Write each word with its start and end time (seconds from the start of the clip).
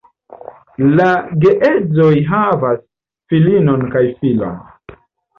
La 0.99 1.09
geedzoj 1.43 2.15
havas 2.29 2.79
filinon 3.33 3.83
kaj 3.97 4.03
filon. 4.23 4.57